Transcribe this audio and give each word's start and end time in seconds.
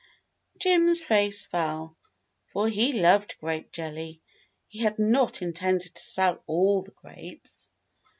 Jim's 0.57 1.03
face 1.05 1.45
fell, 1.45 1.95
for 2.51 2.67
he 2.67 2.91
loved 2.99 3.37
grape 3.37 3.71
jelly. 3.71 4.19
He 4.67 4.79
had 4.79 4.97
not 4.97 5.43
intended 5.43 5.93
to 5.93 6.01
sell 6.01 6.41
all 6.47 6.81
the 6.81 6.89
grapes. 6.89 7.69